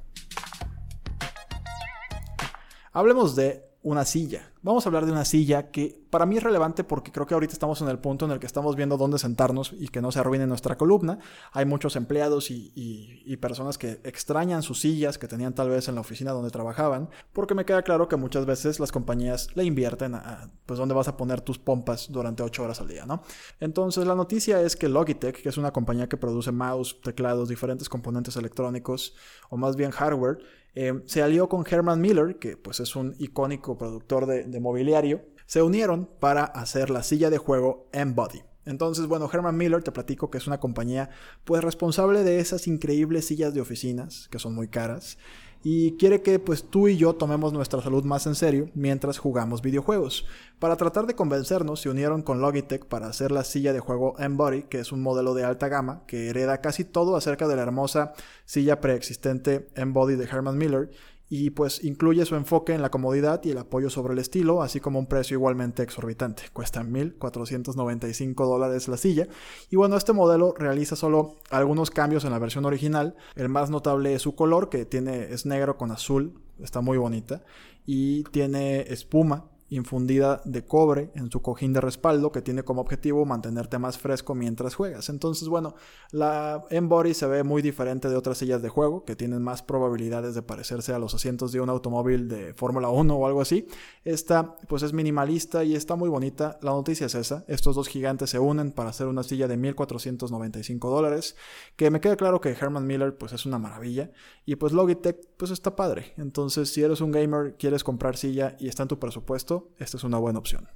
Hablemos 2.93 3.35
de 3.35 3.71
una 3.83 4.05
silla. 4.05 4.51
Vamos 4.61 4.85
a 4.85 4.89
hablar 4.89 5.07
de 5.07 5.11
una 5.11 5.25
silla 5.25 5.71
que 5.71 6.05
para 6.11 6.27
mí 6.27 6.37
es 6.37 6.43
relevante 6.43 6.83
porque 6.83 7.11
creo 7.11 7.25
que 7.25 7.33
ahorita 7.33 7.53
estamos 7.53 7.81
en 7.81 7.87
el 7.87 7.97
punto 7.97 8.25
en 8.25 8.31
el 8.31 8.39
que 8.39 8.45
estamos 8.45 8.75
viendo 8.75 8.95
dónde 8.95 9.17
sentarnos 9.17 9.73
y 9.75 9.87
que 9.87 10.01
no 10.01 10.11
se 10.11 10.19
arruine 10.19 10.45
nuestra 10.45 10.77
columna. 10.77 11.17
Hay 11.51 11.65
muchos 11.65 11.95
empleados 11.95 12.51
y, 12.51 13.37
personas 13.41 13.79
que 13.79 13.99
extrañan 14.03 14.61
sus 14.61 14.81
sillas 14.81 15.17
que 15.17 15.27
tenían 15.27 15.55
tal 15.55 15.69
vez 15.69 15.87
en 15.87 15.95
la 15.95 16.01
oficina 16.01 16.31
donde 16.31 16.51
trabajaban, 16.51 17.09
porque 17.33 17.55
me 17.55 17.65
queda 17.65 17.81
claro 17.81 18.07
que 18.07 18.17
muchas 18.17 18.45
veces 18.45 18.79
las 18.79 18.91
compañías 18.91 19.47
le 19.55 19.63
invierten 19.63 20.13
a, 20.13 20.51
pues 20.67 20.77
dónde 20.77 20.93
vas 20.93 21.07
a 21.07 21.17
poner 21.17 21.41
tus 21.41 21.57
pompas 21.57 22.11
durante 22.11 22.43
8 22.43 22.63
horas 22.63 22.81
al 22.81 22.87
día, 22.87 23.07
¿no? 23.07 23.23
Entonces 23.59 24.05
la 24.05 24.13
noticia 24.13 24.61
es 24.61 24.75
que 24.75 24.89
Logitech, 24.89 25.41
que 25.41 25.49
es 25.49 25.57
una 25.57 25.71
compañía 25.71 26.07
que 26.07 26.17
produce 26.17 26.51
mouse, 26.51 27.01
teclados, 27.01 27.49
diferentes 27.49 27.89
componentes 27.89 28.35
electrónicos, 28.35 29.15
o 29.49 29.57
más 29.57 29.75
bien 29.75 29.89
hardware, 29.89 30.37
eh, 30.75 31.01
se 31.05 31.21
alió 31.21 31.49
con 31.49 31.65
Herman 31.69 31.99
Miller, 31.99 32.37
que 32.39 32.57
pues 32.57 32.79
es 32.79 32.95
un 32.95 33.15
icónico 33.19 33.77
productor 33.77 34.25
de, 34.25 34.59
mobiliario. 34.59 35.25
Se 35.45 35.61
unieron 35.61 36.09
para 36.19 36.43
hacer 36.43 36.89
la 36.89 37.03
silla 37.03 37.29
de 37.29 37.37
juego 37.37 37.89
Embody. 37.91 38.41
Entonces, 38.65 39.07
bueno, 39.07 39.29
Herman 39.31 39.57
Miller, 39.57 39.83
te 39.83 39.91
platico 39.91 40.29
que 40.29 40.37
es 40.37 40.47
una 40.47 40.59
compañía 40.59 41.09
pues 41.43 41.63
responsable 41.63 42.23
de 42.23 42.39
esas 42.39 42.67
increíbles 42.67 43.25
sillas 43.25 43.53
de 43.53 43.61
oficinas, 43.61 44.27
que 44.29 44.39
son 44.39 44.53
muy 44.53 44.67
caras, 44.67 45.17
y 45.63 45.97
quiere 45.97 46.21
que 46.21 46.39
pues 46.39 46.63
tú 46.63 46.87
y 46.87 46.97
yo 46.97 47.13
tomemos 47.13 47.53
nuestra 47.53 47.81
salud 47.81 48.03
más 48.03 48.25
en 48.25 48.35
serio 48.35 48.69
mientras 48.73 49.19
jugamos 49.19 49.61
videojuegos. 49.61 50.25
Para 50.59 50.75
tratar 50.75 51.05
de 51.05 51.15
convencernos 51.15 51.81
se 51.81 51.89
unieron 51.89 52.23
con 52.23 52.41
Logitech 52.41 52.85
para 52.85 53.07
hacer 53.07 53.31
la 53.31 53.43
silla 53.43 53.73
de 53.73 53.79
juego 53.79 54.15
Embody, 54.19 54.63
que 54.63 54.79
es 54.79 54.91
un 54.91 55.01
modelo 55.01 55.33
de 55.33 55.43
alta 55.43 55.67
gama 55.67 56.03
que 56.07 56.29
hereda 56.29 56.61
casi 56.61 56.83
todo 56.83 57.15
acerca 57.15 57.47
de 57.47 57.55
la 57.55 57.63
hermosa 57.63 58.13
silla 58.45 58.81
preexistente 58.81 59.69
Embody 59.75 60.15
de 60.15 60.25
Herman 60.25 60.57
Miller 60.57 60.89
y 61.33 61.51
pues 61.51 61.81
incluye 61.85 62.25
su 62.25 62.35
enfoque 62.35 62.73
en 62.73 62.81
la 62.81 62.91
comodidad 62.91 63.41
y 63.45 63.51
el 63.51 63.57
apoyo 63.57 63.89
sobre 63.89 64.11
el 64.11 64.19
estilo, 64.19 64.61
así 64.61 64.81
como 64.81 64.99
un 64.99 65.05
precio 65.05 65.35
igualmente 65.37 65.81
exorbitante. 65.81 66.43
Cuesta 66.51 66.83
1.495 66.83 68.35
dólares 68.35 68.89
la 68.89 68.97
silla. 68.97 69.29
Y 69.69 69.77
bueno, 69.77 69.95
este 69.95 70.11
modelo 70.11 70.53
realiza 70.59 70.97
solo 70.97 71.37
algunos 71.49 71.89
cambios 71.89 72.25
en 72.25 72.31
la 72.31 72.39
versión 72.39 72.65
original. 72.65 73.15
El 73.35 73.47
más 73.47 73.69
notable 73.69 74.13
es 74.13 74.23
su 74.23 74.35
color, 74.35 74.67
que 74.67 74.83
tiene, 74.83 75.31
es 75.31 75.45
negro 75.45 75.77
con 75.77 75.91
azul, 75.91 76.33
está 76.61 76.81
muy 76.81 76.97
bonita. 76.97 77.41
Y 77.85 78.23
tiene 78.25 78.81
espuma 78.81 79.50
infundida 79.71 80.41
de 80.43 80.65
cobre 80.65 81.11
en 81.15 81.31
su 81.31 81.41
cojín 81.41 81.71
de 81.71 81.79
respaldo 81.79 82.31
que 82.31 82.41
tiene 82.41 82.63
como 82.63 82.81
objetivo 82.81 83.25
mantenerte 83.25 83.79
más 83.79 83.97
fresco 83.97 84.35
mientras 84.35 84.75
juegas. 84.75 85.07
Entonces, 85.09 85.47
bueno, 85.47 85.75
la 86.11 86.65
M-Body 86.69 87.13
se 87.13 87.25
ve 87.25 87.43
muy 87.43 87.61
diferente 87.61 88.09
de 88.09 88.17
otras 88.17 88.37
sillas 88.37 88.61
de 88.61 88.67
juego 88.67 89.05
que 89.05 89.15
tienen 89.15 89.41
más 89.41 89.63
probabilidades 89.63 90.35
de 90.35 90.41
parecerse 90.41 90.93
a 90.93 90.99
los 90.99 91.13
asientos 91.13 91.53
de 91.53 91.61
un 91.61 91.69
automóvil 91.69 92.27
de 92.27 92.53
Fórmula 92.53 92.89
1 92.89 93.15
o 93.15 93.25
algo 93.25 93.41
así. 93.41 93.65
Esta 94.03 94.57
pues 94.67 94.83
es 94.83 94.91
minimalista 94.91 95.63
y 95.63 95.75
está 95.75 95.95
muy 95.95 96.09
bonita. 96.09 96.59
La 96.61 96.71
noticia 96.71 97.05
es 97.05 97.15
esa. 97.15 97.45
Estos 97.47 97.75
dos 97.75 97.87
gigantes 97.87 98.29
se 98.29 98.39
unen 98.39 98.73
para 98.73 98.89
hacer 98.89 99.07
una 99.07 99.23
silla 99.23 99.47
de 99.47 99.55
1495 99.55 100.89
dólares 100.89 101.37
que 101.77 101.89
me 101.89 102.01
queda 102.01 102.17
claro 102.17 102.41
que 102.41 102.49
Herman 102.49 102.85
Miller 102.85 103.17
pues 103.17 103.31
es 103.31 103.45
una 103.45 103.57
maravilla 103.57 104.11
y 104.45 104.55
pues 104.57 104.73
Logitech 104.73 105.29
pues 105.37 105.51
está 105.51 105.75
padre. 105.77 106.13
Entonces, 106.17 106.69
si 106.69 106.83
eres 106.83 106.99
un 106.99 107.11
gamer, 107.11 107.55
quieres 107.57 107.83
comprar 107.83 108.17
silla 108.17 108.57
y 108.59 108.67
está 108.67 108.83
en 108.83 108.89
tu 108.89 108.99
presupuesto, 108.99 109.60
esta 109.77 109.97
es 109.97 110.03
una 110.03 110.17
buena 110.17 110.39
opción. 110.39 110.67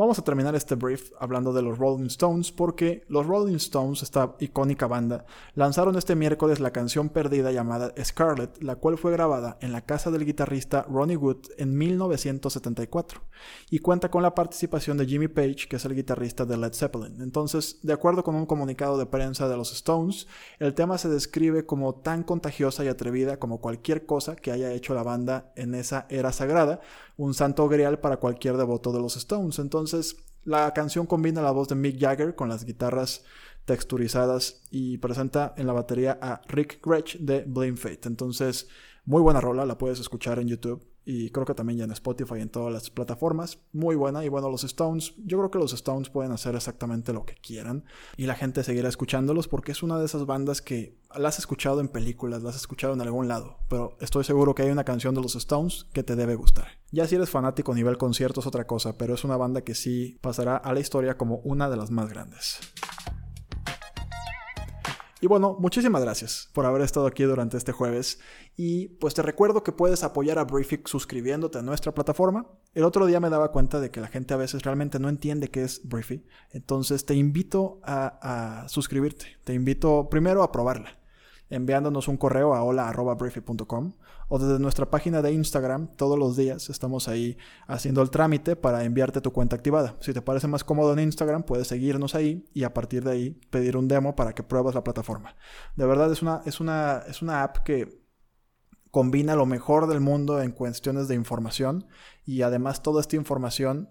Vamos 0.00 0.18
a 0.18 0.24
terminar 0.24 0.54
este 0.54 0.76
brief 0.76 1.12
hablando 1.18 1.52
de 1.52 1.60
los 1.60 1.76
Rolling 1.76 2.06
Stones 2.06 2.52
porque 2.52 3.04
los 3.08 3.26
Rolling 3.26 3.56
Stones, 3.56 4.02
esta 4.02 4.34
icónica 4.40 4.86
banda, 4.86 5.26
lanzaron 5.54 5.94
este 5.94 6.16
miércoles 6.16 6.58
la 6.58 6.70
canción 6.70 7.10
perdida 7.10 7.52
llamada 7.52 7.92
Scarlet, 8.02 8.62
la 8.62 8.76
cual 8.76 8.96
fue 8.96 9.12
grabada 9.12 9.58
en 9.60 9.72
la 9.72 9.82
casa 9.82 10.10
del 10.10 10.24
guitarrista 10.24 10.86
Ronnie 10.88 11.18
Wood 11.18 11.48
en 11.58 11.76
1974 11.76 13.20
y 13.68 13.80
cuenta 13.80 14.10
con 14.10 14.22
la 14.22 14.34
participación 14.34 14.96
de 14.96 15.04
Jimmy 15.04 15.28
Page, 15.28 15.68
que 15.68 15.76
es 15.76 15.84
el 15.84 15.94
guitarrista 15.94 16.46
de 16.46 16.56
Led 16.56 16.72
Zeppelin. 16.72 17.20
Entonces, 17.20 17.80
de 17.82 17.92
acuerdo 17.92 18.24
con 18.24 18.36
un 18.36 18.46
comunicado 18.46 18.96
de 18.96 19.04
prensa 19.04 19.50
de 19.50 19.58
los 19.58 19.70
Stones, 19.70 20.26
el 20.60 20.72
tema 20.72 20.96
se 20.96 21.10
describe 21.10 21.66
como 21.66 21.96
tan 21.96 22.22
contagiosa 22.22 22.82
y 22.86 22.88
atrevida 22.88 23.38
como 23.38 23.60
cualquier 23.60 24.06
cosa 24.06 24.34
que 24.34 24.50
haya 24.50 24.72
hecho 24.72 24.94
la 24.94 25.02
banda 25.02 25.52
en 25.56 25.74
esa 25.74 26.06
era 26.08 26.32
sagrada, 26.32 26.80
un 27.20 27.34
santo 27.34 27.68
grial 27.68 28.00
para 28.00 28.16
cualquier 28.16 28.56
devoto 28.56 28.92
de 28.92 28.98
los 28.98 29.14
Stones. 29.16 29.58
Entonces, 29.58 30.16
la 30.42 30.72
canción 30.72 31.04
combina 31.04 31.42
la 31.42 31.50
voz 31.50 31.68
de 31.68 31.74
Mick 31.74 32.00
Jagger 32.00 32.34
con 32.34 32.48
las 32.48 32.64
guitarras 32.64 33.24
texturizadas 33.66 34.62
y 34.70 34.96
presenta 34.96 35.52
en 35.58 35.66
la 35.66 35.74
batería 35.74 36.18
a 36.22 36.40
Rick 36.48 36.80
Gretsch 36.82 37.18
de 37.18 37.44
Blame 37.46 37.76
Fate. 37.76 38.08
Entonces, 38.08 38.68
muy 39.04 39.20
buena 39.20 39.38
rola, 39.38 39.66
la 39.66 39.76
puedes 39.76 40.00
escuchar 40.00 40.38
en 40.38 40.48
YouTube 40.48 40.82
y 41.10 41.30
creo 41.30 41.44
que 41.44 41.54
también 41.54 41.80
ya 41.80 41.84
en 41.86 41.90
Spotify 41.90 42.34
y 42.38 42.42
en 42.42 42.50
todas 42.50 42.72
las 42.72 42.88
plataformas. 42.88 43.58
Muy 43.72 43.96
buena 43.96 44.24
y 44.24 44.28
bueno, 44.28 44.48
los 44.48 44.62
Stones, 44.62 45.14
yo 45.24 45.38
creo 45.38 45.50
que 45.50 45.58
los 45.58 45.72
Stones 45.72 46.08
pueden 46.08 46.30
hacer 46.30 46.54
exactamente 46.54 47.12
lo 47.12 47.24
que 47.24 47.34
quieran 47.34 47.84
y 48.16 48.26
la 48.26 48.36
gente 48.36 48.62
seguirá 48.62 48.88
escuchándolos 48.88 49.48
porque 49.48 49.72
es 49.72 49.82
una 49.82 49.98
de 49.98 50.04
esas 50.04 50.24
bandas 50.24 50.62
que 50.62 51.00
las 51.16 51.34
has 51.34 51.40
escuchado 51.40 51.80
en 51.80 51.88
películas, 51.88 52.44
las 52.44 52.54
has 52.54 52.60
escuchado 52.60 52.94
en 52.94 53.00
algún 53.00 53.26
lado, 53.26 53.58
pero 53.68 53.96
estoy 54.00 54.22
seguro 54.22 54.54
que 54.54 54.62
hay 54.62 54.70
una 54.70 54.84
canción 54.84 55.16
de 55.16 55.20
los 55.20 55.34
Stones 55.34 55.86
que 55.92 56.04
te 56.04 56.14
debe 56.14 56.36
gustar. 56.36 56.68
Ya 56.92 57.08
si 57.08 57.16
eres 57.16 57.28
fanático 57.28 57.72
a 57.72 57.74
nivel 57.74 57.98
concierto 57.98 58.38
es 58.38 58.46
otra 58.46 58.68
cosa, 58.68 58.96
pero 58.96 59.14
es 59.14 59.24
una 59.24 59.36
banda 59.36 59.62
que 59.62 59.74
sí 59.74 60.16
pasará 60.20 60.56
a 60.56 60.72
la 60.72 60.78
historia 60.78 61.16
como 61.16 61.38
una 61.38 61.68
de 61.68 61.76
las 61.76 61.90
más 61.90 62.08
grandes. 62.08 62.60
Y 65.20 65.26
bueno, 65.26 65.56
muchísimas 65.58 66.02
gracias 66.02 66.48
por 66.54 66.64
haber 66.64 66.82
estado 66.82 67.06
aquí 67.06 67.24
durante 67.24 67.56
este 67.56 67.72
jueves. 67.72 68.20
Y 68.56 68.88
pues 68.88 69.14
te 69.14 69.22
recuerdo 69.22 69.62
que 69.62 69.72
puedes 69.72 70.02
apoyar 70.02 70.38
a 70.38 70.44
Briefy 70.44 70.80
suscribiéndote 70.84 71.58
a 71.58 71.62
nuestra 71.62 71.92
plataforma. 71.92 72.46
El 72.72 72.84
otro 72.84 73.04
día 73.06 73.20
me 73.20 73.28
daba 73.28 73.52
cuenta 73.52 73.80
de 73.80 73.90
que 73.90 74.00
la 74.00 74.08
gente 74.08 74.32
a 74.32 74.38
veces 74.38 74.62
realmente 74.62 74.98
no 74.98 75.08
entiende 75.08 75.50
qué 75.50 75.62
es 75.62 75.82
Briefy. 75.84 76.24
Entonces 76.52 77.04
te 77.04 77.14
invito 77.14 77.80
a, 77.84 78.62
a 78.62 78.68
suscribirte. 78.68 79.26
Te 79.44 79.52
invito 79.52 80.08
primero 80.08 80.42
a 80.42 80.52
probarla 80.52 80.99
enviándonos 81.50 82.08
un 82.08 82.16
correo 82.16 82.54
a 82.54 82.62
hola.briefy.com 82.62 83.92
o 84.28 84.38
desde 84.38 84.58
nuestra 84.60 84.88
página 84.88 85.20
de 85.20 85.32
Instagram 85.32 85.88
todos 85.96 86.18
los 86.18 86.36
días 86.36 86.70
estamos 86.70 87.08
ahí 87.08 87.36
haciendo 87.66 88.00
el 88.00 88.10
trámite 88.10 88.56
para 88.56 88.84
enviarte 88.84 89.20
tu 89.20 89.32
cuenta 89.32 89.56
activada. 89.56 89.96
Si 90.00 90.12
te 90.12 90.22
parece 90.22 90.46
más 90.46 90.64
cómodo 90.64 90.92
en 90.92 91.00
Instagram, 91.00 91.42
puedes 91.42 91.66
seguirnos 91.66 92.14
ahí 92.14 92.48
y 92.54 92.62
a 92.62 92.72
partir 92.72 93.04
de 93.04 93.10
ahí 93.10 93.30
pedir 93.50 93.76
un 93.76 93.88
demo 93.88 94.14
para 94.14 94.32
que 94.32 94.44
pruebas 94.44 94.74
la 94.74 94.84
plataforma. 94.84 95.34
De 95.76 95.84
verdad 95.84 96.10
es 96.12 96.22
una, 96.22 96.42
es 96.46 96.60
una, 96.60 97.02
es 97.08 97.20
una 97.20 97.42
app 97.42 97.58
que 97.58 98.00
combina 98.90 99.34
lo 99.36 99.46
mejor 99.46 99.86
del 99.88 100.00
mundo 100.00 100.40
en 100.40 100.52
cuestiones 100.52 101.08
de 101.08 101.14
información 101.14 101.86
y 102.24 102.42
además 102.42 102.82
toda 102.82 103.00
esta 103.00 103.16
información 103.16 103.88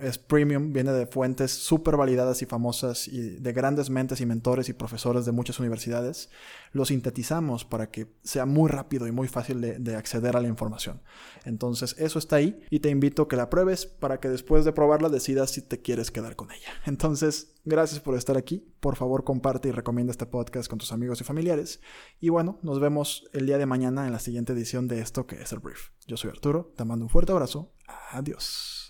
es 0.00 0.18
premium, 0.18 0.72
viene 0.72 0.92
de 0.92 1.06
fuentes 1.06 1.50
súper 1.50 1.96
validadas 1.96 2.42
y 2.42 2.46
famosas 2.46 3.08
y 3.08 3.20
de 3.20 3.52
grandes 3.52 3.90
mentes 3.90 4.20
y 4.20 4.26
mentores 4.26 4.68
y 4.68 4.72
profesores 4.72 5.24
de 5.24 5.32
muchas 5.32 5.58
universidades, 5.60 6.30
lo 6.72 6.84
sintetizamos 6.84 7.64
para 7.64 7.90
que 7.90 8.08
sea 8.22 8.46
muy 8.46 8.68
rápido 8.68 9.06
y 9.06 9.12
muy 9.12 9.28
fácil 9.28 9.60
de, 9.60 9.78
de 9.78 9.96
acceder 9.96 10.36
a 10.36 10.40
la 10.40 10.48
información. 10.48 11.02
Entonces, 11.44 11.94
eso 11.98 12.18
está 12.18 12.36
ahí 12.36 12.60
y 12.70 12.80
te 12.80 12.90
invito 12.90 13.22
a 13.22 13.28
que 13.28 13.36
la 13.36 13.50
pruebes 13.50 13.86
para 13.86 14.20
que 14.20 14.28
después 14.28 14.64
de 14.64 14.72
probarla 14.72 15.08
decidas 15.08 15.50
si 15.50 15.62
te 15.62 15.80
quieres 15.80 16.10
quedar 16.10 16.36
con 16.36 16.50
ella. 16.50 16.68
Entonces, 16.86 17.54
gracias 17.64 18.00
por 18.00 18.16
estar 18.16 18.36
aquí. 18.36 18.66
Por 18.80 18.96
favor, 18.96 19.24
comparte 19.24 19.68
y 19.68 19.72
recomienda 19.72 20.10
este 20.10 20.26
podcast 20.26 20.68
con 20.68 20.78
tus 20.78 20.92
amigos 20.92 21.20
y 21.20 21.24
familiares. 21.24 21.80
Y 22.20 22.28
bueno, 22.28 22.58
nos 22.62 22.80
vemos 22.80 23.28
el 23.32 23.46
día 23.46 23.58
de 23.58 23.66
mañana 23.66 24.06
en 24.06 24.12
la 24.12 24.18
siguiente 24.18 24.52
edición 24.52 24.88
de 24.88 25.00
esto 25.00 25.26
que 25.26 25.40
es 25.40 25.52
el 25.52 25.60
brief. 25.60 25.90
Yo 26.06 26.16
soy 26.16 26.30
Arturo, 26.30 26.72
te 26.76 26.84
mando 26.84 27.04
un 27.04 27.10
fuerte 27.10 27.32
abrazo. 27.32 27.72
Adiós. 28.10 28.81